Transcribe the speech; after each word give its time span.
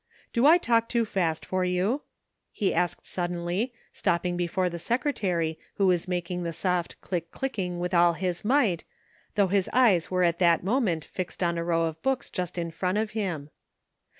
—Do 0.33 0.47
I 0.47 0.57
talk 0.57 0.89
too 0.89 1.05
fast 1.05 1.45
for 1.45 1.63
you?" 1.63 2.01
he 2.51 2.73
asked 2.73 3.05
suddenly, 3.05 3.71
stopping 3.93 4.35
be 4.35 4.47
fore 4.47 4.67
the 4.67 4.79
secretary, 4.79 5.59
who 5.75 5.85
was 5.85 6.07
making 6.07 6.41
the 6.41 6.53
soft 6.53 6.97
^' 6.97 7.01
click, 7.01 7.29
clicking" 7.29 7.77
with 7.79 7.93
all 7.93 8.13
his 8.13 8.43
might, 8.43 8.83
though 9.35 9.49
his 9.49 9.69
eyes 9.71 10.09
were 10.09 10.23
at 10.23 10.39
that 10.39 10.63
moment 10.63 11.05
fixed 11.05 11.43
on 11.43 11.55
a 11.59 11.63
row 11.63 11.83
of 11.85 12.01
books 12.01 12.31
just 12.31 12.57
in 12.57 12.71
front 12.71 12.97
of 12.97 13.11
him. 13.11 13.51